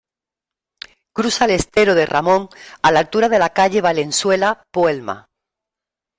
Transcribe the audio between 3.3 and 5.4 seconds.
la calle Valenzuela Puelma.